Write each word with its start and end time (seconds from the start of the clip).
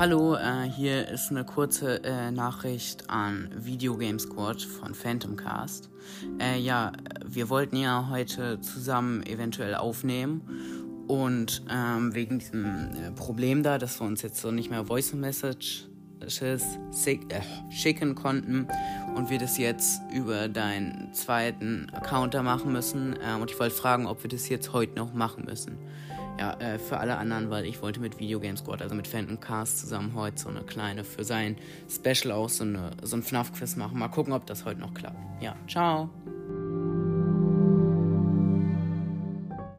Hallo, 0.00 0.34
äh, 0.34 0.62
hier 0.62 1.08
ist 1.08 1.30
eine 1.30 1.44
kurze 1.44 2.02
äh, 2.04 2.30
Nachricht 2.30 3.10
an 3.10 3.50
Videogame 3.54 4.18
Squad 4.18 4.62
von 4.62 4.94
Phantomcast. 4.94 5.90
Äh, 6.40 6.58
ja, 6.58 6.92
wir 7.22 7.50
wollten 7.50 7.76
ja 7.76 8.08
heute 8.08 8.62
zusammen 8.62 9.22
eventuell 9.26 9.74
aufnehmen 9.74 10.40
und 11.06 11.62
ähm, 11.68 12.14
wegen 12.14 12.38
diesem 12.38 12.64
äh, 12.64 13.10
Problem 13.14 13.62
da, 13.62 13.76
dass 13.76 14.00
wir 14.00 14.06
uns 14.06 14.22
jetzt 14.22 14.40
so 14.40 14.50
nicht 14.50 14.70
mehr 14.70 14.86
Voice 14.86 15.12
Messages 15.12 15.84
äh, 15.84 15.99
schicken 17.70 18.14
konnten 18.14 18.68
und 19.14 19.30
wir 19.30 19.38
das 19.38 19.58
jetzt 19.58 20.02
über 20.12 20.48
deinen 20.48 21.12
zweiten 21.12 21.88
Account 21.92 22.34
da 22.34 22.42
machen 22.42 22.72
müssen. 22.72 23.16
Ähm, 23.22 23.42
und 23.42 23.50
ich 23.50 23.58
wollte 23.58 23.74
fragen, 23.74 24.06
ob 24.06 24.22
wir 24.22 24.30
das 24.30 24.48
jetzt 24.48 24.72
heute 24.72 24.96
noch 24.96 25.12
machen 25.12 25.44
müssen 25.44 25.78
ja, 26.40 26.54
äh, 26.54 26.78
für 26.78 26.98
alle 26.98 27.18
anderen, 27.18 27.50
weil 27.50 27.66
ich 27.66 27.82
wollte 27.82 28.00
mit 28.00 28.18
Video 28.18 28.40
Game 28.40 28.56
Squad, 28.56 28.80
also 28.80 28.94
mit 28.94 29.06
Phantom 29.06 29.38
Cast 29.38 29.78
zusammen 29.80 30.14
heute 30.14 30.40
so 30.40 30.48
eine 30.48 30.62
kleine 30.62 31.04
für 31.04 31.22
sein 31.22 31.56
Special 31.88 32.32
auch 32.32 32.48
so, 32.48 32.64
eine, 32.64 32.92
so 33.02 33.16
ein 33.16 33.22
FNAF-Quiz 33.22 33.76
machen. 33.76 33.98
Mal 33.98 34.08
gucken, 34.08 34.32
ob 34.32 34.46
das 34.46 34.64
heute 34.64 34.80
noch 34.80 34.94
klappt. 34.94 35.18
Ja, 35.42 35.54
ciao. 35.68 36.08